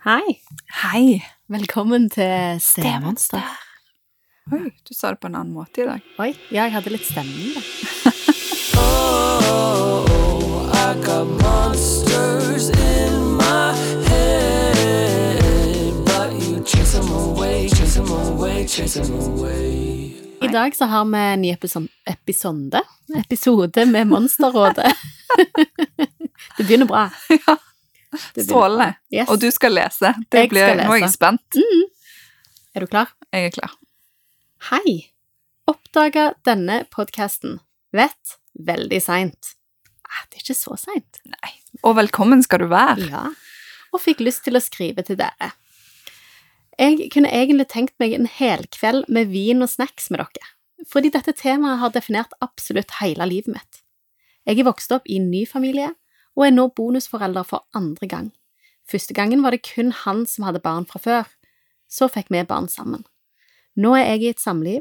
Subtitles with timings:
[0.00, 0.40] Hei.
[0.80, 1.20] Hei.
[1.52, 3.42] Velkommen til Stemonster.
[4.48, 6.06] Oi, du sa det på en annen måte i dag.
[6.24, 7.60] Oi, ja, jeg hadde litt stemning, da.
[10.72, 13.76] I got monsters in my
[14.08, 20.16] head, but you chase them away, chase them away, chase them away.
[20.40, 22.80] I dag så har vi en ny episode,
[23.20, 24.96] episode med Monsterrådet.
[26.56, 27.10] det begynner bra.
[27.28, 27.60] Ja.
[28.36, 28.94] Strålende.
[29.12, 29.28] Yes.
[29.30, 30.14] Og du skal lese.
[30.30, 31.42] Det Jeg blir, Nå er jeg spent.
[31.54, 31.96] spent.
[32.74, 33.12] Er du klar?
[33.34, 33.76] Jeg er klar.
[34.70, 35.12] Hei!
[35.70, 37.60] Oppdaga denne podkasten.
[37.94, 39.54] Vet veldig seint.
[40.10, 41.20] Ah, det er ikke så seint.
[41.30, 41.52] Nei.
[41.86, 43.06] Og velkommen skal du være.
[43.10, 43.24] Ja.
[43.94, 45.52] Og fikk lyst til å skrive til dere.
[46.80, 50.50] Jeg kunne egentlig tenkt meg en helkveld med vin og snacks med dere,
[50.88, 53.82] fordi dette temaet har definert absolutt hele livet mitt.
[54.48, 55.90] Jeg er vokst opp i en ny familie,
[56.40, 58.28] og er nå bonusforelder for andre gang.
[58.88, 61.26] Første gangen var det kun han som hadde barn fra før,
[61.90, 63.04] så fikk vi barn sammen.
[63.76, 64.80] Nå er jeg i et samliv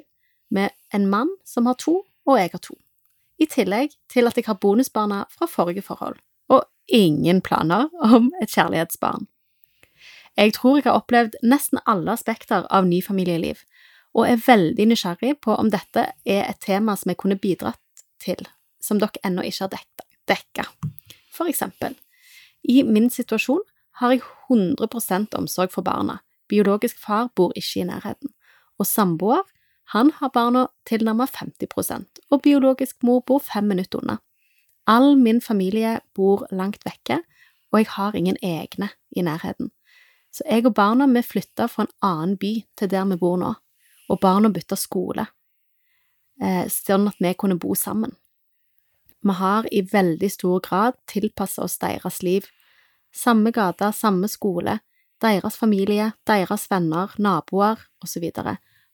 [0.50, 2.78] med en mann som har to, og jeg har to.
[3.40, 6.16] I tillegg til at jeg har bonusbarna fra forrige forhold,
[6.48, 9.28] og ingen planer om et kjærlighetsbarn.
[10.40, 13.66] Jeg tror jeg har opplevd nesten alle aspekter av ny familieliv,
[14.16, 18.48] og er veldig nysgjerrig på om dette er et tema som jeg kunne bidratt til,
[18.82, 19.84] som dere ennå ikke har
[20.32, 20.70] dekka.
[21.40, 21.96] For eksempel,
[22.68, 23.64] i min situasjon
[24.02, 26.18] har jeg 100% omsorg for barna,
[26.52, 28.34] biologisk far bor ikke i nærheten,
[28.80, 29.46] og samboer,
[29.96, 34.20] han har barna tilnærmet 50% og biologisk mor bor fem minutter unna.
[34.86, 37.22] All min familie bor langt vekke,
[37.72, 39.72] og jeg har ingen egne i nærheten.
[40.32, 43.54] Så jeg og barna vi flytta fra en annen by til der vi bor nå,
[44.10, 45.26] og barna bytta skole,
[46.42, 48.14] eh, sånn at vi kunne bo sammen.
[49.22, 52.48] Vi har i veldig stor grad tilpassa oss deres liv.
[53.12, 54.80] Samme gate, samme skole,
[55.20, 58.30] deres familie, deres venner, naboer osv.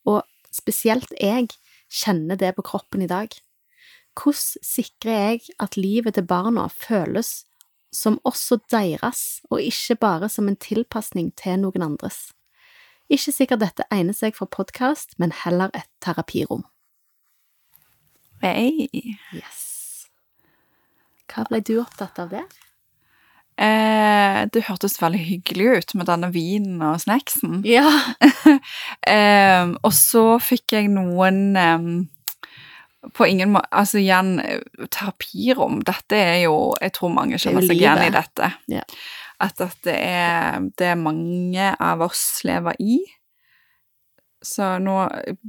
[0.06, 1.52] Og spesielt jeg
[1.92, 3.30] kjenner det på kroppen i dag.
[4.16, 7.46] Hvordan sikrer jeg at livet til barna føles
[7.96, 12.32] som også deres, og ikke bare som en tilpasning til noen andres?
[13.12, 16.66] Ikke sikkert dette egner seg for podkast, men heller et terapirom.
[18.42, 18.90] Hey.
[19.34, 19.75] Yes.
[21.32, 22.48] Hva ble du opptatt av der?
[23.56, 27.62] Eh, det hørtes veldig hyggelig ut med denne vinen og snacksen.
[27.68, 27.88] Ja.
[29.06, 31.84] Eh, og så fikk jeg noen eh,
[33.14, 34.40] På ingen måte Altså igjen,
[34.90, 35.84] terapirom.
[35.86, 38.50] Dette er jo Jeg tror mange Det er kjenner seg igjen i dette.
[38.72, 38.82] Ja.
[39.46, 42.98] At dette er det mange av oss lever i.
[44.46, 44.98] Så nå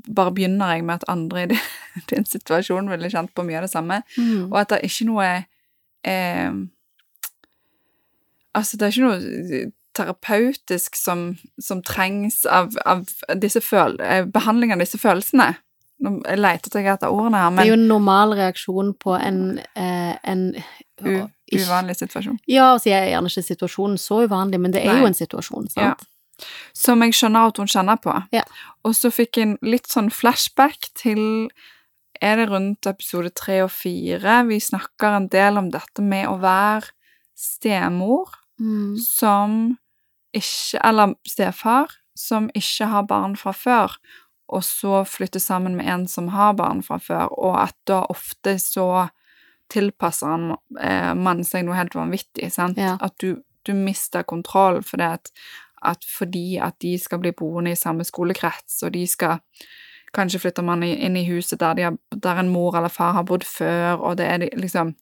[0.04, 1.66] bare begynner jeg med at andre i din,
[2.12, 4.03] din situasjon ville kjent på mye av det samme.
[4.19, 4.50] Mm.
[4.50, 5.31] Og at det er ikke noe
[6.06, 6.53] eh,
[8.56, 13.05] Altså, det er ikke noe terapeutisk som, som trengs av, av
[13.41, 15.55] disse føl eh, behandling av disse følelsene.
[16.05, 20.16] Nå leter jeg etter ordene her, Det er jo en normal reaksjon på en, eh,
[20.28, 20.50] en
[21.00, 22.37] uvanlig situasjon.
[22.49, 25.00] Ja, altså jeg er gjerne ikke situasjonen så uvanlig, men det er Nei.
[25.00, 26.05] jo en situasjon, sant?
[26.77, 28.12] Som jeg skjønner at hun kjenner på.
[28.37, 28.45] Ja.
[28.84, 31.49] Og så fikk jeg en litt sånn flashback til
[32.22, 34.43] Er det rundt episode tre og fire?
[34.49, 36.93] Vi snakker en del om dette med å være
[37.37, 38.34] stemor.
[38.56, 38.97] Mm.
[38.97, 39.78] som
[40.32, 43.93] ikke Eller stefar som ikke har barn fra før,
[44.49, 48.56] og så flytte sammen med en som har barn fra før, og at da ofte
[48.62, 49.09] så
[49.72, 52.78] tilpasser han, eh, man seg noe helt vanvittig, sant?
[52.81, 52.97] Ja.
[53.00, 55.33] At du, du mister kontroll fordi at,
[55.83, 59.43] at fordi at de skal bli boende i samme skolekrets, og de skal
[60.15, 63.22] Kanskje flytter man inn i huset der, de har, der en mor eller far har
[63.25, 64.94] bodd før, og det er liksom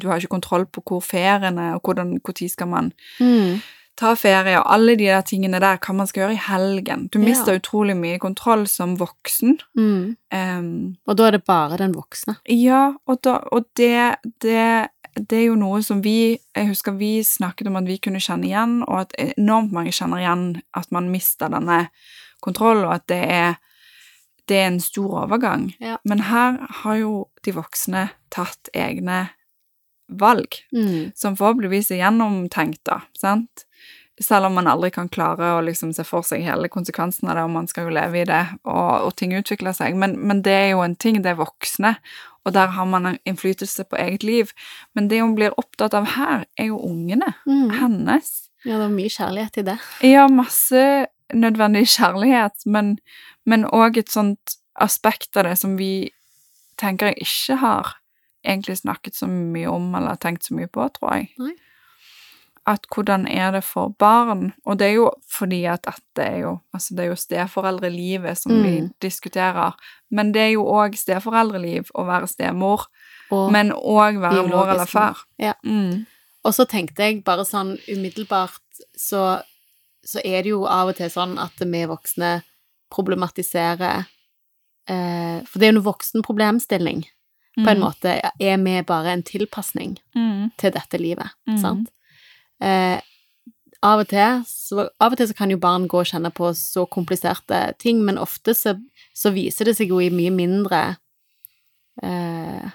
[0.00, 3.60] Du har ikke kontroll på hvor ferien er, og hvordan, hvor tid skal man Mm.
[3.96, 7.06] ta ferie, og alle de der tingene der hva man skal gjøre i helgen.
[7.08, 7.24] Du Ja.
[7.24, 9.58] mister utrolig mye kontroll som voksen.
[9.76, 10.16] Mm.
[10.34, 12.36] Um, Og da er det bare den voksne.
[12.48, 14.88] ja, og, da, og det, det,
[15.30, 18.44] det er jo noe som vi Jeg husker vi snakket om at vi kunne kjenne
[18.44, 21.88] igjen, og at enormt mange kjenner igjen at man mister denne
[22.42, 23.54] kontrollen, og at det er,
[24.48, 25.72] det er en stor overgang.
[25.82, 25.96] Ja.
[26.04, 27.12] Men her har jo
[27.44, 29.28] de voksne tatt egne
[30.08, 31.12] valg Mm.
[31.18, 33.64] som forhåpentligvis er gjennomtenkt, da, sant?
[34.22, 37.42] Selv om man aldri kan klare å liksom se for seg hele konsekvensen av det,
[37.44, 39.94] og man skal jo leve i det, og, og ting utvikler seg.
[39.98, 41.96] Men, men det er jo en ting, det er voksne,
[42.46, 44.52] og der har man en innflytelse på eget liv.
[44.94, 47.34] Men det hun blir opptatt av her, er jo ungene.
[47.44, 47.70] Mm.
[47.76, 48.30] Hennes.
[48.64, 49.76] Ja, det er mye kjærlighet i det.
[50.06, 52.98] Ja, masse nødvendig kjærlighet, men
[53.46, 56.10] men òg et sånt aspekt av det som vi
[56.78, 57.92] tenker jeg ikke har
[58.44, 61.30] egentlig snakket så mye om eller tenkt så mye på, tror jeg.
[61.38, 61.52] Nei.
[62.66, 64.52] at hvordan er det for barn?
[64.66, 68.52] Og det er jo fordi at dette er jo Altså, det er jo steforeldrelivet som
[68.62, 68.90] vi Mm.
[69.02, 69.72] diskuterer.
[70.10, 72.86] Men det er jo òg steforeldreliv å være stemor,
[73.30, 75.16] Og, men òg være mor eller far.
[75.38, 75.52] Ja.
[75.64, 76.06] Mm.
[76.44, 78.60] og så tenkte jeg bare sånn umiddelbart,
[78.96, 79.42] så,
[80.06, 82.42] så er det jo av og til sånn at vi voksne
[82.94, 84.06] problematiserer
[84.88, 87.00] eh, For det er jo en voksen problemstilling,
[87.58, 87.82] på en Mm.
[87.82, 88.20] måte.
[88.40, 90.52] Er vi bare en tilpasning Mm.
[90.58, 91.58] til dette livet, Mm.
[91.60, 91.88] sant?
[92.60, 93.00] Eh,
[93.82, 96.52] av og til så, av og til så kan jo barn gå og kjenne på
[96.54, 98.80] så kompliserte ting, men ofte så,
[99.14, 100.96] så viser det seg jo i mye mindre
[102.02, 102.70] eh,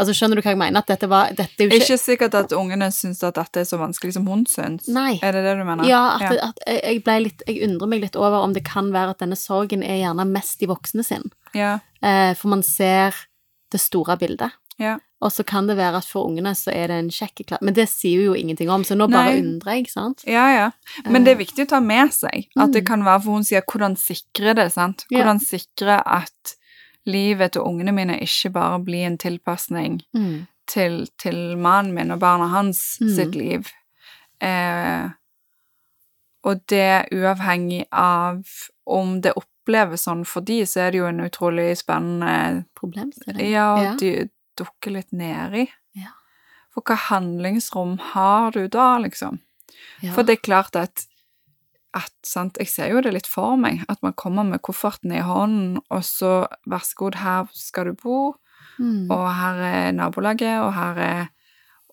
[0.00, 0.80] Altså, skjønner du hva jeg mener?
[0.80, 3.68] At dette var Dette er jo Ikke ikke sikkert at ungene syns at dette er
[3.68, 4.88] så vanskelig som hun syns.
[4.88, 5.18] Nei.
[5.22, 5.84] Er det det du mener?
[5.88, 9.18] Ja, at, at jeg- litt Jeg undrer meg litt over om det kan være at
[9.20, 11.30] denne sorgen er gjerne mest de voksne sin.
[11.54, 11.78] ja.
[12.02, 13.12] Eh, for man ser
[13.70, 14.50] det store bildet.
[14.80, 14.94] Ja.
[15.20, 17.84] Og så kan det være at for ungene så er det en sjekkeklasse Men det
[17.90, 19.42] sier jo ingenting om, så nå bare Nei.
[19.42, 20.22] undrer jeg, sant?
[20.26, 20.70] Ja, ja.
[21.04, 22.86] Men det er Eh, viktig å ta med seg at det Mm.
[22.86, 25.04] kan være, for hun sier hvordan sikre det, sant?
[25.10, 25.18] Ja.
[25.18, 26.54] Hvordan sikre at
[27.06, 32.20] livet til ungene mine ikke bare blir en tilpasning mm, til, til mannen min og
[32.20, 33.14] barna hans Mm.
[33.16, 33.70] sitt liv.
[34.40, 35.08] Eh,
[36.44, 38.44] og det uavhengig av
[38.86, 43.50] om det oppleves sånn for de, så er det jo en utrolig spennende Problemstilling.
[43.52, 43.94] Ja, Ja.
[44.00, 45.66] de dukker litt nedi.
[45.94, 46.12] Ja.
[46.74, 49.40] For hva handlingsrom har du da, liksom?
[50.00, 50.12] Ja.
[50.14, 51.06] For det er klart at,
[51.96, 55.24] at sant, Jeg ser jo det litt for meg, at man kommer med kofferten i
[55.26, 58.18] hånden, og så vær så god, her skal du bo,
[58.78, 61.28] mm, og her er nabolaget, og her er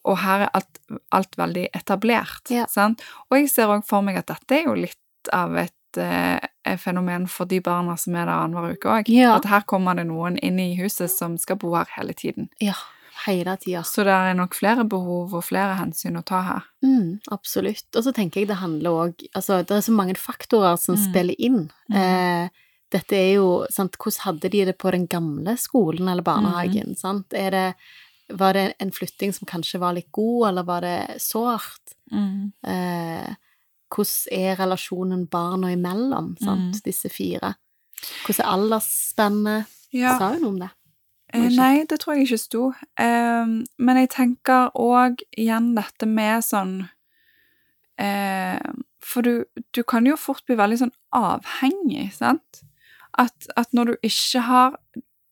[0.07, 0.79] og her er alt,
[1.11, 2.45] alt veldig etablert.
[2.53, 2.63] Ja.
[2.71, 3.03] Sant?
[3.27, 7.27] Og jeg ser òg for meg at dette er jo litt av et, eh, fenomen
[7.27, 9.11] for de barna som er der annenhver uke òg.
[9.11, 9.35] Ja.
[9.35, 12.49] At her kommer det noen inn i huset som skal bo her hele tiden.
[12.61, 12.75] ja,
[13.25, 13.81] hele tida.
[13.83, 16.63] Så det er nok flere behov og flere hensyn å ta her.
[16.83, 17.87] Mm, absolutt.
[17.95, 21.03] Og så tenker jeg det handler òg Altså, det er så mange faktorer som Mm.
[21.09, 21.71] spiller inn.
[21.89, 21.95] Mm.
[21.97, 22.49] Eh,
[22.91, 26.93] dette er jo sant, Hvordan hadde de det på den gamle skolen eller barnehagen?
[26.93, 26.97] Mm.
[26.97, 27.33] Sant?
[27.33, 27.75] Er det,
[28.29, 31.95] var det en flytting som kanskje var litt god, eller var det sårt?
[32.13, 33.33] Eh,
[33.89, 36.81] hvordan er relasjonen barna imellom, sant, Mm.
[36.83, 37.55] disse fire?
[38.25, 39.65] Hvordan er aldersspennet?
[39.93, 40.17] Ja.
[40.19, 40.69] Sa hun om det?
[41.33, 42.61] Eh, Nei, det tror jeg ikke sto.
[42.99, 46.87] Um, men jeg tenker òg igjen dette med sånn
[47.99, 49.33] um, For du,
[49.75, 52.63] du kan jo fort bli veldig sånn avhengig, sant?
[53.17, 54.77] At, at når du ikke har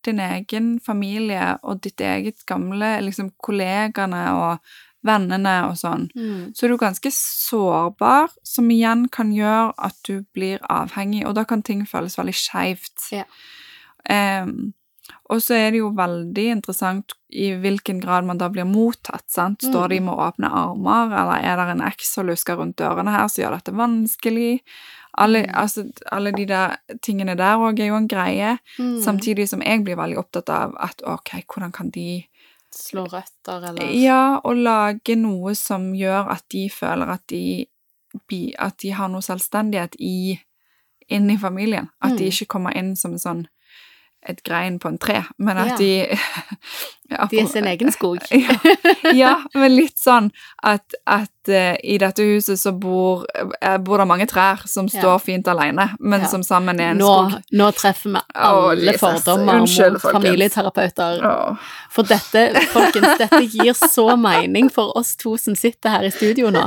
[0.06, 4.72] din egen familie og ditt eget gamle liksom kollegaene og
[5.06, 6.52] vennene og sånn, Mm.
[6.54, 11.44] så er du ganske sårbar, som igjen kan gjøre at du blir avhengig, og da
[11.44, 13.12] kan ting føles veldig skeivt.
[13.12, 13.24] Ja.
[14.10, 14.72] Em,
[15.30, 19.60] og så er det jo veldig interessant i hvilken grad man da blir mottatt, sant?
[19.62, 19.90] Står Mm.
[19.90, 23.42] de med åpne armer, eller er det en eks som lusker rundt dørene her som
[23.44, 24.60] gjør dette vanskelig?
[25.18, 25.54] Alle, Mm.
[25.54, 29.00] altså, alle de der tingene der òg er jo en greie, Mm.
[29.02, 32.24] samtidig som jeg blir veldig opptatt av at ok, hvordan kan de
[32.74, 37.66] Slå røtter, eller ja, og lage noe som gjør at de føler at de,
[38.58, 40.38] at de har noe selvstendighet i,
[41.08, 41.88] inn i familien.
[42.02, 42.30] At de Mm.
[42.30, 43.46] ikke kommer inn som en sånn
[44.28, 45.76] et grein på en tre, men at Ja.
[45.76, 46.18] de
[47.10, 48.18] ja, De er sin egen skog.
[48.30, 48.56] ja,
[49.14, 50.32] ja, men litt sånn
[50.66, 53.22] at, at uh, i dette huset så bor,
[53.62, 57.12] uh, bor det mange trær som står fint alene, men som sammen er en Nå,
[57.30, 57.46] skog.
[57.60, 59.00] nå treffer vi alle Jesus.
[59.04, 61.22] fordommer Unnskyld, mot familieterapeuter.
[61.30, 61.56] Åh.
[61.94, 62.42] For dette,
[62.74, 66.66] folkens, dette gir så mening for oss to som sitter her i studio nå.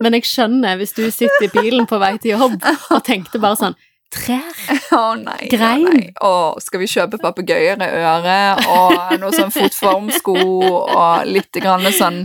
[0.00, 3.56] Men jeg skjønner hvis du sitter i bilen på vei til jobb og tenkte bare
[3.64, 3.78] sånn
[4.10, 4.50] Trær?
[4.98, 5.46] Å nei.
[5.46, 5.86] å Grein.
[5.86, 6.10] nei.
[6.26, 12.24] Oh, skal vi kjøpe papegøyer i øret og noe sånn fotformsko og litt grann sånn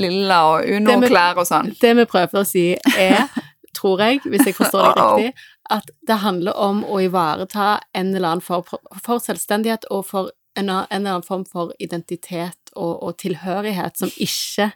[0.00, 1.72] lilla og Det Uno-klær og sånn?
[1.80, 3.30] Det vi prøver å si er,
[3.76, 8.36] tror jeg, hvis jeg forstår deg riktig, at det handler om å ivareta en eller
[8.36, 12.92] annen form for, for selvstendighet og for en, en eller annen form for identitet og,
[13.02, 14.70] og tilhørighet som ikke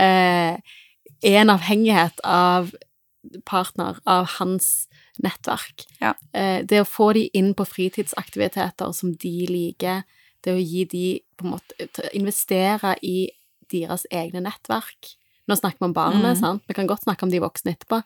[0.00, 0.56] eh,
[1.24, 2.72] er en avhengighet av
[3.48, 4.86] partner, av hans
[5.22, 5.84] nettverk.
[6.00, 6.14] Ja.
[6.32, 10.02] Eh, det å få de inn på fritidsaktiviteter som de liker,
[10.44, 11.06] det å gi de
[11.38, 13.28] på en måte Investere i
[13.70, 15.14] deres egne nettverk.
[15.48, 16.40] Nå snakker vi om barnet, Mm.
[16.40, 16.62] sant?
[16.68, 18.02] Vi kan godt snakke om de voksne etterpå.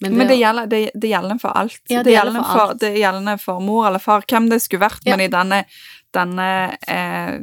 [0.00, 1.80] Men det gjelder, det, det gjelder for alt.
[1.88, 2.80] Ja, det det, gjelder gjelder for, alt.
[2.80, 5.00] det gjelder for mor eller far, hvem det skulle vært.
[5.06, 5.16] Ja.
[5.16, 5.64] Men i denne,
[6.12, 6.48] denne
[6.86, 7.40] eh,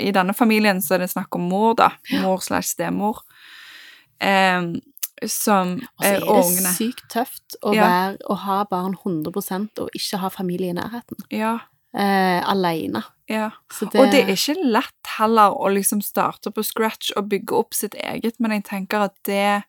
[0.00, 1.90] I denne familien så er det snakk om mor, da.
[2.22, 3.20] Mor slash stemor.
[4.20, 4.62] Eh,
[5.26, 6.72] som Og så er det ungene.
[6.76, 7.86] sykt tøft å, Ja.
[7.88, 11.18] være, å ha barn 100% og ikke ha familie i nærheten.
[11.30, 11.58] Ja,
[11.92, 13.02] Eh, alene.
[13.28, 13.50] ja.
[13.80, 17.74] Det, Og det er ikke lett heller å liksom starte på scratch og bygge opp
[17.74, 19.64] sitt eget, men jeg tenker at det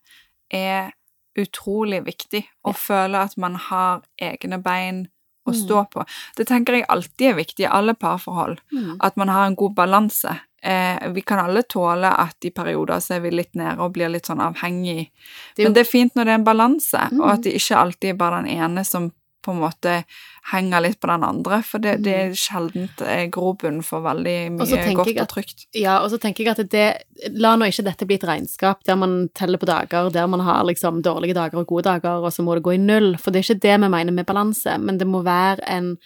[0.51, 0.91] er
[1.37, 2.43] utrolig viktig.
[2.65, 2.73] Å Ja.
[2.73, 5.07] føle at man har egne bein
[5.47, 5.67] å Mm.
[5.67, 6.05] stå på.
[6.35, 8.59] Det tenker jeg alltid er viktig i alle parforhold.
[8.71, 8.97] Mm.
[9.01, 10.39] At man har en god balanse.
[10.63, 14.09] Eh, vi kan alle tåle at i perioder så er vi litt nede og blir
[14.13, 15.09] litt sånn avhengig.
[15.55, 17.19] Det jo- Men det er fint når det er en balanse, Mm.
[17.21, 19.11] og at det ikke alltid er bare den ene som
[19.43, 20.03] på en måte
[20.51, 24.59] henger litt på den andre, for det, det er sjelden eh, grobunn for veldig mye
[24.95, 25.65] godt at, og trygt.
[25.73, 27.03] Ja, og så tenker jeg at det
[27.41, 30.63] La nå ikke dette bli et regnskap der man teller på dager, der man har
[30.63, 33.39] liksom dårlige dager og gode dager, og så må det gå i null, for det
[33.39, 35.97] er ikke det vi mener med balanse, men det må være en,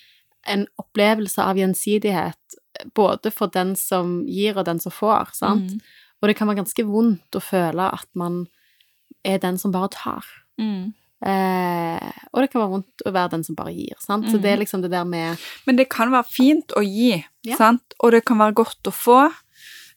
[0.48, 2.36] en opplevelse av gjensidighet,
[2.96, 5.76] både for den som gir og den som får, sant?
[5.76, 5.80] Mm.
[6.22, 8.46] Og det kan være ganske vondt å føle at man
[9.26, 10.30] er den som bare tar.
[10.62, 10.94] Mm.
[11.26, 14.28] Eh, og det kan være vondt å være den som bare gir, sant?
[14.30, 17.56] Så det er liksom det der med Men det kan være fint å gi, Ja.
[17.58, 17.96] sant?
[18.04, 19.34] Og det kan være godt å få,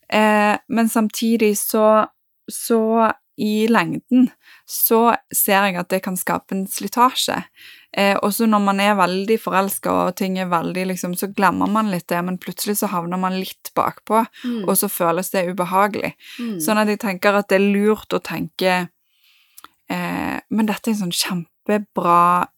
[0.09, 2.09] eh, men samtidig så,
[2.49, 4.31] så i lengden
[4.67, 7.45] så ser jeg at det kan skape en slitasje.
[7.97, 11.89] Eh, også når man er veldig forelska og ting er veldig liksom, så glemmer man
[11.89, 16.13] litt det, men plutselig så havner man litt bakpå, mm, og så føles det ubehagelig.
[16.37, 18.77] mm, Sånn at jeg tenker at det er lurt å tenke
[19.89, 22.49] eh, Men dette er en sånn kjempebra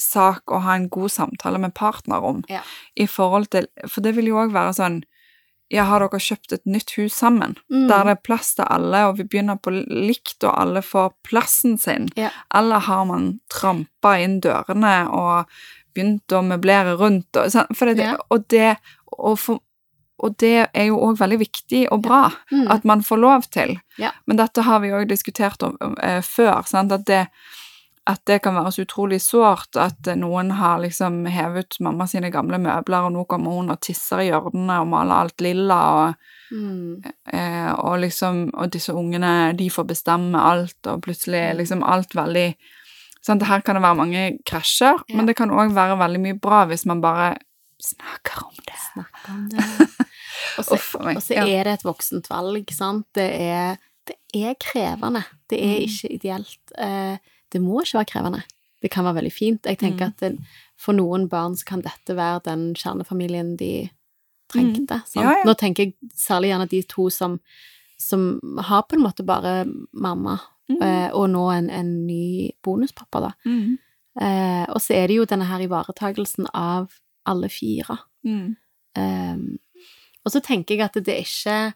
[0.00, 2.40] sak å ha en god samtale med partner om.
[2.48, 2.62] Ja.
[2.96, 5.02] I forhold til For det vil jo òg være sånn
[5.72, 7.54] Ja, har dere kjøpt et nytt hus sammen?
[7.72, 11.14] mm, Der det er plass til alle, og vi begynner på likt, og alle får
[11.24, 12.10] plassen sin?
[12.16, 12.28] Ja.
[12.54, 15.48] Eller har man trampa inn dørene og
[15.94, 17.32] begynt å møblere rundt?
[17.36, 18.16] Og, sånn, det, Ja.
[18.30, 18.76] og, det,
[19.16, 19.60] og, for,
[20.22, 23.78] og det er jo òg veldig viktig og bra mm, at man får lov til.
[24.26, 26.92] Men dette har vi òg diskutert om eh, før, sant?
[26.92, 27.26] At, det,
[28.10, 32.06] at det kan være så utrolig sårt at eh, noen har liksom hevet ut mamma
[32.10, 35.78] sine gamle møbler, og nå kommer hun og tisser i hjørnene og maler alt lilla,
[36.00, 36.14] og,
[36.50, 41.82] mm, eh, og liksom Og disse ungene, de får bestemme alt, og plutselig er liksom
[41.86, 42.48] alt veldig
[43.22, 43.42] sant?
[43.46, 45.16] Her kan det være mange krasjer, Ja.
[45.16, 47.36] men det kan òg være veldig mye bra hvis man bare
[47.82, 48.78] snakker om det.
[48.92, 49.64] Snakker om det.
[50.58, 53.06] Og så, og så er det et voksent valg, sant.
[53.14, 53.76] Det er,
[54.08, 55.22] det er krevende.
[55.50, 55.86] Det er Mm.
[55.86, 56.58] ikke ideelt.
[56.78, 57.16] Eh,
[57.52, 58.42] det må ikke være krevende.
[58.82, 59.66] Det kan være veldig fint.
[59.68, 60.12] Jeg tenker Mm.
[60.12, 60.38] at det,
[60.80, 63.90] for noen barn så kan dette være den kjernefamilien de
[64.50, 64.98] trengte.
[65.14, 65.22] Mm.
[65.22, 65.44] Ja, ja.
[65.46, 67.38] Nå tenker jeg særlig gjerne de to som,
[67.98, 70.38] som har på en måte bare mamma,
[70.70, 70.78] Mm.
[70.82, 73.30] eh, og nå en, en ny bonuspappa, da.
[73.44, 73.78] Mm.
[74.20, 76.90] Eh, og så er det jo denne her ivaretagelsen av
[77.26, 77.98] alle fire.
[78.24, 78.56] Mm.
[78.96, 79.58] Um,
[80.24, 81.74] og så tenker jeg at det er ikke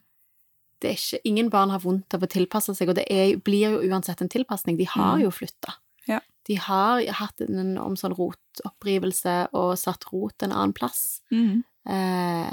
[0.81, 3.71] det er ikke, Ingen barn har vondt av å tilpasse seg, og det er, blir
[3.71, 4.77] jo uansett en tilpasning.
[4.77, 5.23] De har Mm.
[5.23, 5.75] jo flytta.
[6.09, 6.21] Ja.
[6.47, 11.21] De har hatt en enorm sånn rotopprivelse og satt rot en annen plass.
[11.33, 11.65] Mm.
[11.89, 12.53] Eh,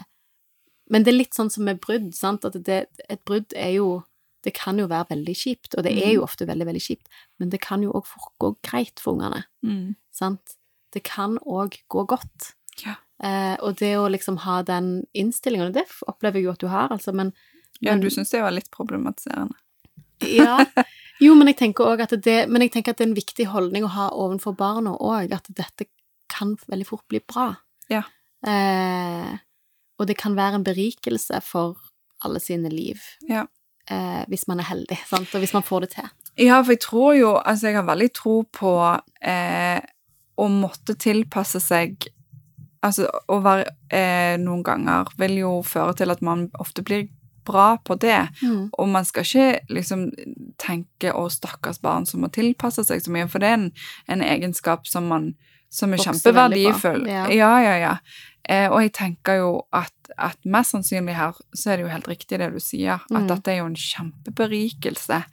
[0.89, 4.03] men det er litt sånn som med brudd, sant, at det, et brudd er jo
[4.43, 6.13] Det kan jo være veldig kjipt, og det er Mm.
[6.15, 7.07] jo ofte veldig, veldig kjipt,
[7.39, 8.03] men det kan jo òg
[8.41, 9.95] gå greit for ungene, Mm.
[10.11, 10.57] sant.
[10.91, 12.53] Det kan òg gå godt.
[12.85, 12.95] Ja.
[13.21, 16.67] Eh, og det å liksom ha den innstillingen, og det opplever jeg jo at du
[16.67, 17.31] har, altså, men
[17.81, 19.55] Ja, Men- du syns det var litt problematiserende.
[20.19, 20.59] Ja.
[21.21, 23.45] Jo, men jeg tenker òg at det Men jeg tenker at det er en viktig
[23.47, 25.85] holdning å ha overfor barna òg, at dette
[26.27, 27.53] kan veldig fort bli bra.
[27.89, 28.01] Ja.
[28.45, 29.37] Eh,
[29.99, 31.77] og det kan være en berikelse for
[32.25, 32.99] alle sine liv,
[33.29, 33.45] Ja.
[33.87, 36.09] eh, hvis man er heldig, sant, og hvis man får det til.
[36.37, 38.73] Ja, for jeg tror jo Altså, jeg har veldig tro på
[39.21, 39.79] eh,
[40.37, 42.07] å måtte tilpasse seg
[42.83, 47.07] Altså, å være eh, noen ganger vil jo føre til at man ofte blir
[47.45, 48.27] bra på det.
[48.41, 48.69] Mm.
[48.77, 50.11] Og man skal ikke liksom
[50.57, 53.71] tenke 'å, stakkars barn som må tilpasse seg så mye', for det er en,
[54.07, 55.35] en egenskap som man
[55.69, 57.07] som er kjempeverdifull.
[57.07, 57.27] ja.
[57.29, 57.97] Ja, ja, ja.
[58.49, 62.07] Eh, og jeg tenker jo at, at mest sannsynlig her så er det jo helt
[62.07, 63.27] riktig det du sier, at Mm.
[63.27, 65.23] dette er jo en kjempeberikelse.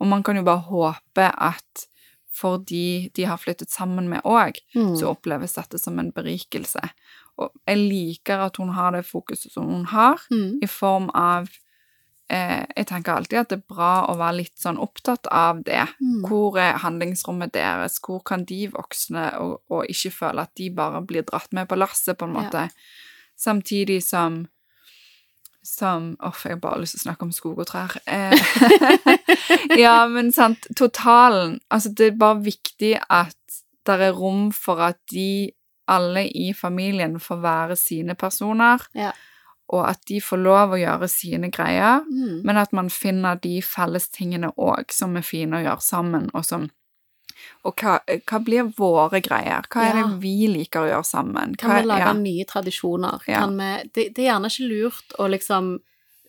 [0.00, 1.86] Og man kan jo bare håpe at
[2.32, 4.94] for de de har flyttet sammen med òg, Mm.
[4.96, 6.90] så oppleves dette som en berikelse.
[7.38, 10.58] Og jeg liker at hun har det fokuset som hun har, Mm.
[10.62, 11.48] i form av
[12.30, 15.86] eh, Jeg tenker alltid at det er bra å være litt sånn opptatt av det.
[16.02, 16.26] Mm.
[16.28, 18.00] Hvor er handlingsrommet deres?
[18.04, 21.78] Hvor kan de voksne og, og ikke føle at de bare blir dratt med på
[21.78, 22.42] lasset, på en Ja.
[22.42, 22.70] måte?
[23.38, 24.48] Samtidig som
[25.68, 27.96] som Uff, jeg har bare lyst til å snakke om skog og trær.
[28.06, 28.32] Eh,
[29.84, 33.34] ja, men sant, totalen Altså, det er bare viktig at
[33.86, 35.50] det er rom for at de
[35.88, 39.12] alle i familien får være sine personer, Ja.
[39.68, 42.42] og at de får lov å gjøre sine greier, Mm.
[42.44, 46.44] men at man finner de felles tingene òg som er fine å gjøre sammen, og
[46.44, 46.70] som
[47.64, 49.62] Og hva, hva blir våre greier?
[49.70, 50.06] Hva er Ja.
[50.08, 51.54] det vi liker å gjøre sammen?
[51.56, 52.12] Kan vi lage ja.
[52.12, 53.20] nye tradisjoner?
[53.28, 53.40] Ja.
[53.44, 55.78] Kan vi, det, det er gjerne ikke lurt å liksom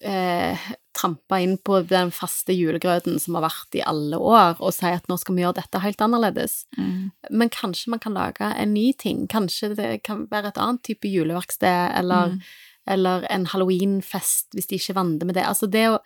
[0.01, 0.57] eh,
[0.99, 5.07] trampe inn på den faste julegrøten som har vært i alle år, og si at
[5.07, 6.65] nå skal vi gjøre dette helt annerledes.
[6.77, 7.11] Mm.
[7.31, 9.27] Men kanskje man kan lage en ny ting.
[9.31, 12.41] Kanskje det kan være et annet type juleverksted, eller, Mm.
[12.87, 15.43] eller en halloweenfest, hvis de ikke vandrer med det.
[15.45, 15.99] Altså det å,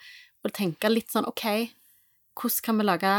[0.46, 1.70] å tenke litt sånn, ok,
[2.36, 3.14] hvordan kan vi lage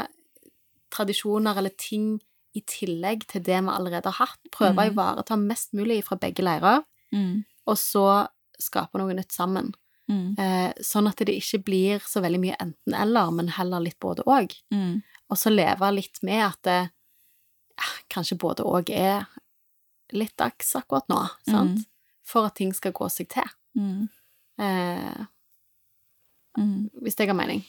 [0.95, 2.21] tradisjoner eller ting
[2.55, 4.39] i tillegg til det vi allerede har hatt?
[4.55, 4.93] Prøve å Mm.
[4.93, 7.45] ivareta mest mulig fra begge leirer, Mm.
[7.67, 8.29] og så
[8.61, 9.75] skape noe nytt sammen.
[10.11, 10.35] Mm.
[10.39, 14.53] Eh, sånn at det ikke blir så veldig mye enten-eller, men heller litt både-og.
[14.75, 15.03] Mm.
[15.31, 16.81] Og så leve litt med at det
[17.79, 19.25] eh, kanskje både-og er
[20.13, 21.79] litt dags akkurat nå, sant?
[21.81, 21.87] Mm.
[22.25, 23.49] For at ting skal gå seg til.
[23.77, 24.09] Mm.
[24.61, 25.25] Eh,
[26.57, 26.89] Mm.
[27.03, 27.65] hvis det ga mening.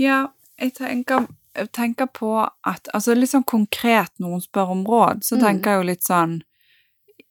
[0.00, 0.28] Ja,
[0.58, 2.30] jeg tenker, jeg tenker på
[2.64, 5.42] at Altså litt sånn konkret hun spør om råd, så Mm.
[5.42, 6.42] tenker jeg jo litt sånn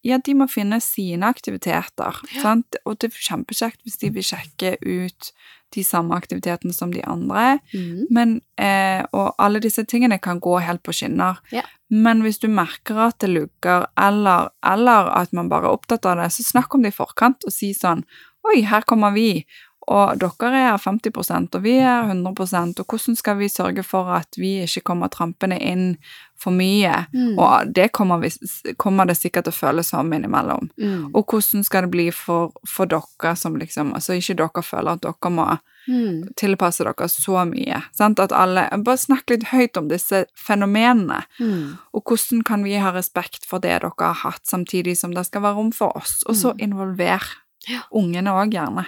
[0.03, 2.41] Ja, de må finne sine aktiviteter, Ja.
[2.41, 2.75] sant?
[2.85, 5.31] Og det er kjempekjekt hvis de vil sjekke ut
[5.73, 7.59] de samme aktivitetene som de andre.
[7.73, 8.05] Mm.
[8.11, 11.39] Men, eh, og alle disse tingene kan gå helt på skinner.
[11.51, 11.63] Ja.
[11.89, 16.17] Men hvis du merker at det lugger, eller, eller at man bare er opptatt av
[16.17, 18.03] det, så snakk om det i forkant og si sånn
[18.43, 19.45] Oi, her kommer vi,
[19.87, 24.27] og dere er 50% og vi er 100% og hvordan skal vi sørge for at
[24.37, 25.97] vi ikke kommer trampende inn
[26.39, 27.05] for mye?
[27.13, 27.37] Mm.
[27.39, 28.29] Og det kommer, vi,
[28.77, 30.69] kommer det sikkert til å føles som innimellom.
[30.79, 31.11] Mm.
[31.15, 35.01] Og hvordan skal det bli for, for dere som liksom Altså ikke dere føler at
[35.01, 35.49] dere må
[35.83, 36.29] Mm.
[36.39, 37.81] tilpasse dere så mye.
[37.91, 38.17] Sant?
[38.23, 41.25] At alle Bare snakk litt høyt om disse fenomenene.
[41.41, 41.73] Mm.
[41.93, 45.41] Og hvordan kan vi ha respekt for det dere har hatt, samtidig som det skal
[45.43, 46.23] være rom for oss?
[46.25, 46.59] Og så Mm.
[46.61, 47.21] involver
[47.67, 47.81] Ja.
[47.91, 48.85] ungene òg, gjerne.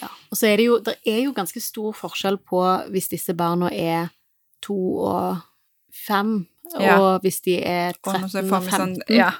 [0.00, 0.08] Ja.
[0.30, 2.62] Og så er det jo Det er jo ganske stor forskjell på
[2.94, 4.08] hvis disse barna er
[4.62, 5.40] to og
[6.06, 6.46] fem,
[6.80, 6.96] Ja.
[7.00, 8.78] og hvis de er Og 13 jeg og meg 15.
[8.78, 9.30] sånn, ja,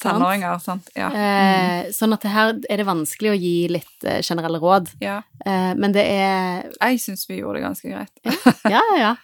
[0.00, 0.88] tenåringer, sant.
[0.96, 1.08] Ja.
[1.10, 4.92] Eh, sånn at det her er det vanskelig å gi litt eh, generelle råd.
[5.02, 5.22] ja.
[5.44, 8.64] Eh, men det er Jeg syns vi gjorde det ganske greit.
[8.70, 9.14] Ja, ja, ja.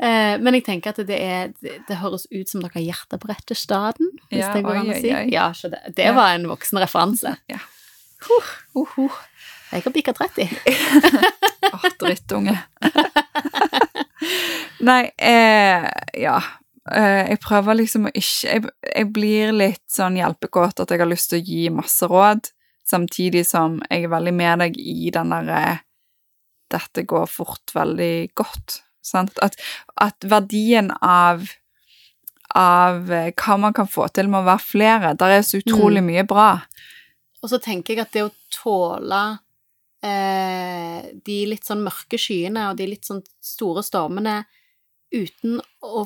[0.00, 3.20] Eh, men jeg tenker at det, er, det, det høres ut som dere har hjertet
[3.20, 5.10] på rette staden, hvis Ja, det går oi, an å oi, si.
[5.14, 5.24] oi.
[5.34, 7.36] Ja, så det, det var en voksen referanse.
[7.50, 7.58] Ja.
[8.28, 9.18] Uh, uh, huh.
[9.72, 10.48] Jeg har bikka 30.
[11.72, 12.56] Åh, drittunge.
[14.88, 15.88] Nei, eh,
[16.22, 16.38] ja.
[16.88, 21.10] Eh, jeg prøver liksom å ikke jeg, jeg blir litt sånn hjelpekåt at jeg har
[21.10, 22.48] lyst til å gi masse råd,
[22.88, 25.82] samtidig som jeg er veldig med deg i den derre
[26.68, 28.82] Dette går fort veldig godt.
[29.00, 29.38] Sant?
[29.40, 29.54] At,
[29.96, 31.46] at verdien av
[32.56, 35.12] av eh, hva man kan få til med å være flere.
[35.20, 36.50] Der er så utrolig mye bra.
[37.42, 39.22] Og så tenker jeg at det å tåle
[40.02, 44.44] eh, de litt sånn mørke skyene og de litt sånn store stormene
[45.14, 46.04] uten å,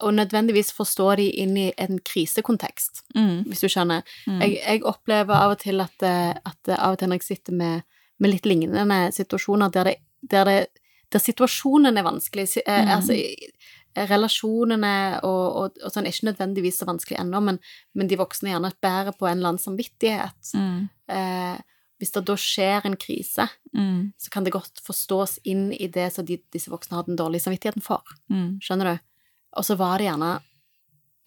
[0.00, 3.44] å nødvendigvis forstå de inn i en krisekontekst, Mm.
[3.46, 4.02] hvis du skjønner.
[4.26, 4.40] Mm.
[4.40, 7.52] Jeg, jeg opplever av og til at, eh, at av og til når jeg sitter
[7.52, 7.82] med,
[8.18, 10.66] med litt lignende situasjoner der, det, der, det,
[11.12, 12.94] der situasjonen er vanskelig, eh, Mm.
[12.96, 13.18] altså
[13.96, 17.58] relasjonene og, og, og sånn er ikke nødvendigvis så vanskelig ennå, men,
[17.98, 20.52] men de voksne gjerne bærer på en eller annen samvittighet.
[20.54, 20.88] Mm.
[21.10, 21.58] Eh,
[22.00, 24.12] hvis det da skjer en krise, Mm.
[24.18, 27.44] så kan det godt forstås inn i det som de, disse voksne har den dårlige
[27.44, 28.02] samvittigheten for.
[28.32, 28.56] Mm.
[28.58, 29.02] Skjønner du?
[29.60, 30.30] Og så var det gjerne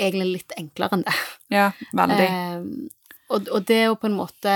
[0.02, 1.14] egentlig litt enklere enn det.
[1.54, 2.28] Ja, veldig.
[2.28, 4.56] Eh, og, og det å på en måte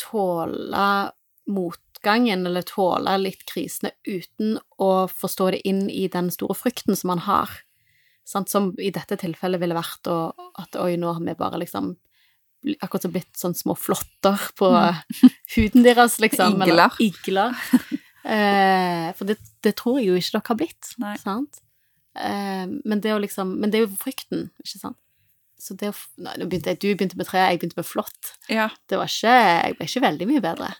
[0.00, 1.12] tåle
[1.46, 7.12] motgangen, eller tåle litt krisene uten å forstå det inn i den store frykten som
[7.14, 7.50] man har,
[8.24, 8.48] sant?
[8.50, 11.94] som i dette tilfellet ville vært å, at oi, nå har vi bare liksom
[12.80, 14.70] akkurat som blitt sånn små flotter på
[15.56, 16.60] huden deres, liksom.
[16.62, 17.58] eller Igler.
[17.58, 18.00] Igler.
[18.22, 19.34] Eh, for det,
[19.66, 21.16] det tror jeg jo ikke dere har blitt, Nei.
[21.18, 21.56] sant?
[22.14, 24.98] Eh, men, det å liksom, men det er jo frykten, ikke sant?
[25.58, 28.30] Så det å Nei, begynte du begynte med tre, jeg begynte med flott.
[28.46, 30.70] Ja, Det var ikke Jeg ble ikke veldig mye bedre.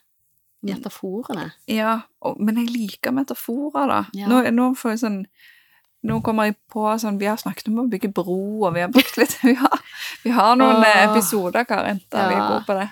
[0.62, 1.48] Metaforene.
[1.66, 1.96] ja.
[2.22, 4.00] Og, men jeg liker metaforer, da.
[4.14, 4.28] Ja.
[4.30, 5.20] Nå, nå får jeg sånn
[6.02, 8.88] nå kommer jeg på sånn, Vi har snakket om å bygge bro, og vi har
[8.90, 9.78] brukt litt Vi har,
[10.24, 11.10] vi har noen eh, Åh.
[11.10, 12.48] episoder, Karin, der vi Ja.
[12.48, 12.88] går på det.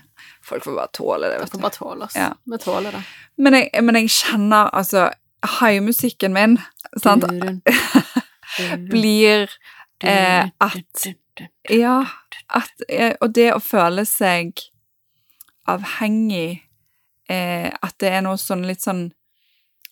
[0.46, 1.38] Folk får bare tåle det.
[1.40, 2.16] Vet får bare tåle oss.
[2.16, 2.30] Ja.
[2.44, 3.02] Vi tåler det.
[3.36, 5.08] Men jeg, men jeg kjenner altså
[5.60, 6.58] Haimusikken min
[7.00, 7.24] sant,
[8.90, 9.48] blir
[10.04, 11.06] eh, at.
[11.70, 12.04] Ja,
[12.48, 14.58] at, eh, og det å føle seg
[15.70, 16.60] avhengig
[17.30, 19.06] eh, At det er noe sånn litt sånn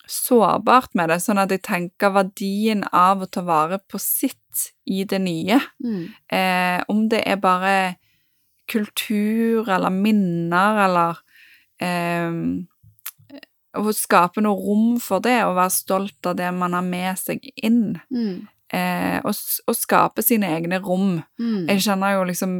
[0.08, 5.04] sårbart med det, sånn at jeg tenker verdien av å ta vare på sitt i
[5.04, 5.60] det nye.
[5.84, 6.04] Mm.
[6.32, 7.76] Eh, om det er bare
[8.68, 11.20] kultur eller minner eller
[11.80, 12.32] eh,
[13.78, 17.44] Å skape noe rom for det, og være stolt av det man har med seg
[17.62, 17.98] inn.
[18.10, 18.48] Mm.
[18.74, 19.36] Eh, og,
[19.68, 21.20] og skape sine egne rom.
[21.40, 21.68] Mm.
[21.70, 22.56] Jeg kjenner jo liksom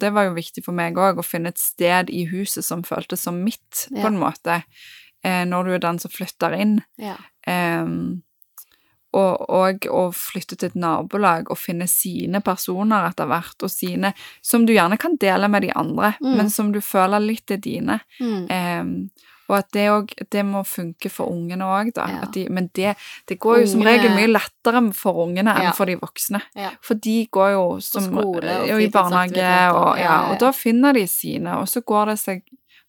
[0.00, 3.24] Det var jo viktig for meg òg, å finne et sted i huset som føltes
[3.26, 4.04] som mitt, Ja.
[4.04, 4.60] på en måte.
[5.24, 6.76] Eh, når du er den som flytter inn.
[6.98, 7.16] Ja.
[7.46, 8.22] Em,
[9.12, 14.14] og, og å flytte til et nabolag og finne sine personer etter hvert, og sine
[14.40, 16.36] som du gjerne kan dele med de andre, Mm.
[16.38, 17.98] men som du føler litt er dine.
[18.20, 18.46] Mm.
[18.50, 18.94] Em,
[19.50, 22.06] og at det, også, det må funke for ungene òg, da.
[22.08, 22.28] Ja.
[22.32, 22.94] De, men det,
[23.28, 25.72] det går jo som regel mye lettere for ungene enn Ja.
[25.76, 26.40] for de voksne.
[26.56, 26.70] Ja.
[26.80, 30.00] For de går jo som, skole og i barnehage, og,
[30.32, 32.42] og da finner de sine, og så går det seg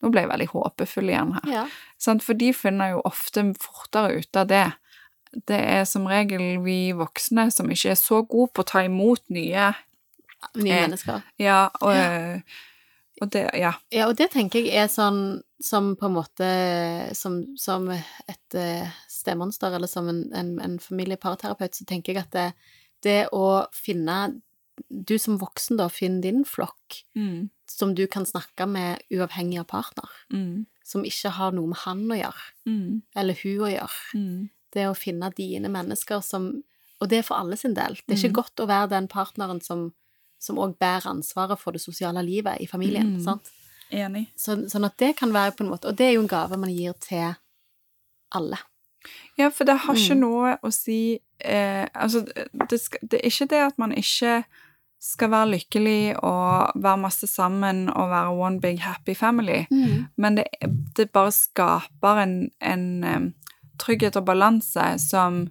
[0.04, 1.50] Nå ble jeg veldig håpefull igjen her.
[1.54, 1.66] ja.
[2.20, 4.66] For de finner jo ofte fortere ut av det.
[5.48, 9.24] Det er som regel vi voksne som ikke er så gode på å ta imot
[9.34, 9.72] nye
[10.60, 10.82] Nye Eh.
[10.84, 11.22] mennesker.
[11.40, 12.42] Ja, og,
[13.24, 13.72] og det Ja.
[13.96, 16.50] Ja, og det tenker jeg er sånn som på en måte
[17.16, 22.32] Som, som et eh, stemonster, eller som en, en, en familieparaterapeut, så tenker jeg at
[22.36, 22.54] det,
[23.04, 24.42] det å finne
[24.90, 29.68] Du som voksen, da, finn din flokk Mm, som du kan snakke med uavhengig av
[29.68, 30.10] partner.
[30.32, 34.00] mm, Som ikke har noe med han å gjøre, mm, eller hun å gjøre.
[34.16, 36.64] mm, Det å finne dine mennesker som
[37.02, 37.96] Og det er for alle sin del.
[38.08, 38.44] Det er ikke Mm.
[38.44, 39.94] godt å være den partneren som
[40.40, 43.16] som òg bærer ansvaret for det sosiale livet i familien.
[43.18, 43.24] Mm.
[43.24, 43.52] sant?
[43.92, 44.28] Enig.
[44.36, 46.58] Så, sånn at det kan være på en måte Og det er jo en gave
[46.58, 47.36] man gir til
[48.32, 48.58] alle.
[49.38, 50.20] Ja, for det har ikke Mm.
[50.22, 52.22] noe å si eh, Altså,
[52.70, 54.44] det, skal, det er ikke det at man ikke
[55.04, 59.66] skal være lykkelig og være masse sammen og være one big happy family,
[60.18, 60.46] men det,
[60.96, 63.34] det bare skaper en, en um,
[63.80, 65.50] trygghet og balanse som,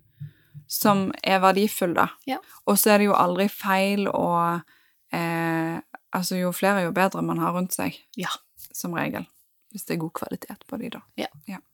[0.68, 2.06] som er verdifull, da.
[2.26, 2.38] Ja.
[2.66, 4.60] Og så er det jo aldri feil å
[5.12, 5.80] eh,
[6.14, 7.94] Altså, jo flere, jo bedre man har rundt seg.
[8.16, 8.28] Ja.
[8.72, 9.24] Som regel.
[9.72, 11.00] Hvis det er god kvalitet på de, da.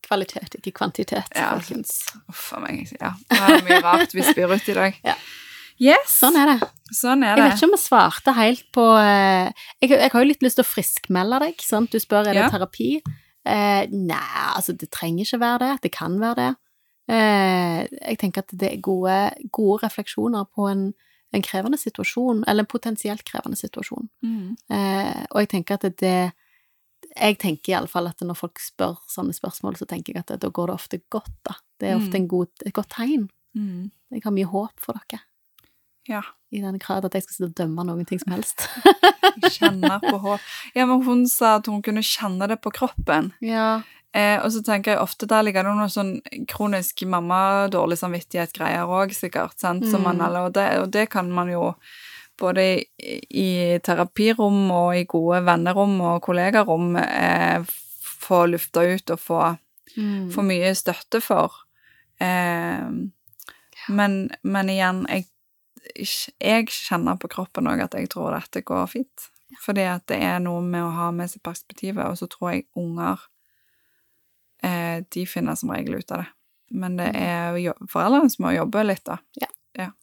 [0.07, 1.97] Kvalitet, ikke kvantitet, Ja, folkens.
[2.31, 2.87] Uff a meg.
[3.01, 5.01] Ja, det er mye rart vi spyr ut i dag.
[5.05, 5.17] Ja.
[5.79, 6.11] Yes!
[6.19, 6.69] Sånn er det.
[6.95, 7.43] Sånn er det.
[7.43, 9.51] Jeg vet ikke om jeg svarte helt på eh,
[9.83, 11.91] jeg, jeg har jo litt lyst til å friskmelde deg, sant?
[11.95, 12.49] Du spør er det Ja.
[12.55, 12.89] terapi.
[13.49, 14.23] Eh, nei,
[14.57, 15.75] altså det trenger ikke være det.
[15.87, 16.49] Det kan være det.
[17.15, 19.19] Eh, jeg tenker at det er gode,
[19.55, 20.83] gode refleksjoner på en,
[21.33, 24.11] en krevende situasjon, eller en potensielt krevende situasjon.
[24.23, 24.57] Mm.
[24.71, 26.17] Eh, og jeg tenker at det
[27.17, 30.49] Jeg tenker iallfall at når folk spør sånne spørsmål, så tenker jeg at det, da
[30.51, 31.55] går det ofte godt, da.
[31.81, 32.21] Det er ofte Mm.
[32.23, 33.29] en god, et godt tegn.
[33.57, 33.91] Mm.
[34.13, 35.21] Jeg har mye håp for dere,
[36.09, 36.23] Ja.
[36.53, 38.67] i den grad at jeg skal sitte og dømme noen ting som helst.
[39.43, 40.41] Jeg kjenner på håp.
[40.75, 43.33] Ja, men hun sa at hun kunne kjenne det på kroppen.
[43.41, 43.83] ja.
[44.15, 49.13] Eh, og så tenker jeg ofte der ligger det noe sånn kronisk mamma-dårlig samvittighet-greier òg,
[49.13, 49.59] sikkert.
[49.61, 49.85] Sant?
[49.87, 50.27] Som man, Mm.
[50.27, 51.75] eller, og, det, og det kan man jo
[52.39, 52.65] både
[52.99, 53.49] i,
[53.85, 57.63] terapirom og i gode vennerom og kollegarom eh,
[58.23, 59.41] få lufta ut og få
[59.97, 60.29] Mm.
[60.31, 61.55] for mye støtte for.
[62.21, 62.85] Eh,
[63.89, 65.25] men, men igjen, jeg,
[66.39, 69.25] jeg kjenner på kroppen òg at jeg tror dette går fint.
[69.65, 72.67] Fordi at det er noe med å ha med seg perspektivet, og så tror jeg
[72.79, 73.25] unger
[74.63, 76.31] eh, De finner som regel ut av det.
[76.71, 79.17] Men det er jo foreldrene som må jobbe litt, da.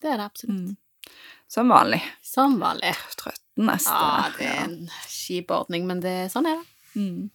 [0.01, 0.73] Det er det absolutt.
[0.73, 1.13] Mm.
[1.51, 2.01] Som vanlig.
[2.25, 2.93] Som vanlig.
[3.19, 3.77] Trøttende.
[3.85, 6.65] Ja, det er en kjip ordning, men det, sånn er det.
[6.95, 7.29] Mm.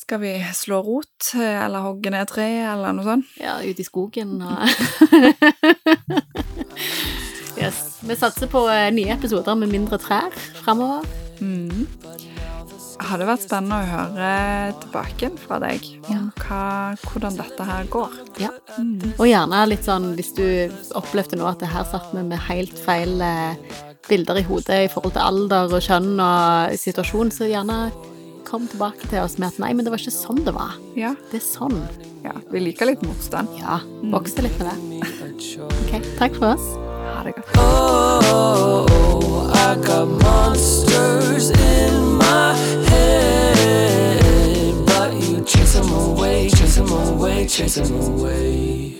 [0.00, 3.28] Skal vi slå rot, eller hogge ned tre, eller noe sånt?
[3.38, 4.58] Ja, ute i skogen og
[7.60, 7.98] Yes.
[8.00, 11.04] Vi satser på eh, nye episoder med mindre trær framover.
[11.44, 11.84] Mm.
[13.04, 14.30] Hadde vært spennende å høre
[14.80, 18.18] tilbake fra deg om hva, hvordan dette her går.
[18.42, 18.50] Ja.
[19.16, 20.44] Og gjerne litt sånn hvis du
[20.98, 23.54] opplevde nå at det her satt vi med helt feil eh,
[24.10, 27.78] bilder i hodet i forhold til alder og kjønn og situasjon, så gjerne
[28.50, 30.74] kom tilbake til oss med at nei, men det var ikke sånn det var.
[30.98, 31.76] Ja, Det er sånn.
[32.24, 33.48] ja vi liker litt motstand.
[33.60, 33.78] Ja.
[34.10, 34.78] Vokste litt med det.
[35.62, 36.66] Ok, takk for oss.
[37.14, 37.54] Ha det godt.
[37.60, 42.89] Oh, I got monsters in my head,
[47.50, 48.99] chasing away.